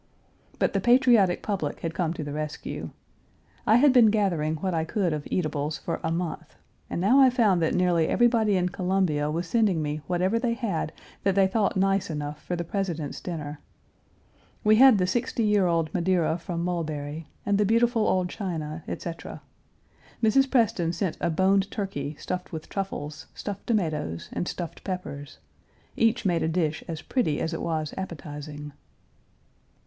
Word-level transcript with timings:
But 0.57 0.73
the 0.73 0.81
patriotic 0.81 1.43
public 1.43 1.81
had 1.81 1.93
come 1.93 2.11
to 2.15 2.23
the 2.23 2.33
rescue. 2.33 2.89
I 3.67 3.75
had 3.75 3.93
been 3.93 4.07
gathering 4.07 4.55
what 4.55 4.73
I 4.73 4.83
could 4.83 5.13
of 5.13 5.27
eatables 5.29 5.77
for 5.77 5.99
a 6.03 6.11
month, 6.11 6.55
and 6.89 6.99
now 6.99 7.19
I 7.19 7.29
found 7.29 7.61
that 7.61 7.75
nearly 7.75 8.07
everybody 8.07 8.55
in 8.57 8.69
Columbia 8.69 9.29
was 9.29 9.45
sending 9.45 9.79
me 9.79 10.01
whatever 10.07 10.39
they 10.39 10.55
had 10.55 10.91
that 11.21 11.35
they 11.35 11.45
thought 11.45 11.77
nice 11.77 12.09
enough 12.09 12.41
for 12.43 12.55
the 12.55 12.63
President's 12.63 13.21
dinner. 13.21 13.59
We 14.63 14.77
had 14.77 14.97
the 14.97 15.05
sixty 15.05 15.43
year 15.43 15.67
old 15.67 15.93
Madeira 15.93 16.39
from 16.39 16.63
Mulberry, 16.63 17.27
and 17.45 17.59
the 17.59 17.63
beautiful 17.67 18.07
old 18.07 18.27
china, 18.27 18.83
etc. 18.87 19.43
Mrs. 20.23 20.49
Preston 20.49 20.93
sent 20.93 21.15
a 21.21 21.29
boned 21.29 21.69
turkey 21.69 22.15
stuffed 22.17 22.51
with 22.51 22.69
truffles, 22.69 23.27
stuffed 23.35 23.67
tomatoes, 23.67 24.29
and 24.33 24.47
stuffed 24.47 24.83
peppers. 24.83 25.37
Each 25.95 26.25
made 26.25 26.41
a 26.41 26.47
dish 26.47 26.83
as 26.87 27.03
pretty 27.03 27.39
as 27.39 27.53
it 27.53 27.61
was 27.61 27.93
appetizing. 27.97 28.73